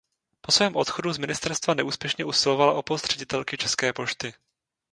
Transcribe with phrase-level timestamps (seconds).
[0.41, 4.33] Po svém odchodu z ministerstva neúspěšně usilovala o post ředitelky České pošty.